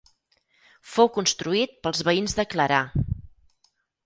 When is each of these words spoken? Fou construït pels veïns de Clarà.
Fou 0.93 1.09
construït 1.17 1.75
pels 1.83 2.01
veïns 2.09 2.37
de 2.41 2.47
Clarà. 2.55 2.81